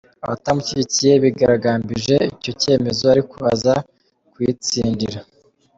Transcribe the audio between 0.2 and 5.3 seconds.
Abatamushyigikiye bigaragambirije icyo cyemezo ariko aza kuyitsindira.